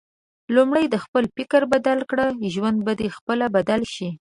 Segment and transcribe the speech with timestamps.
[0.55, 4.09] لومړی د خپل فکر بدل کړه، ژوند به د خپله بدل شي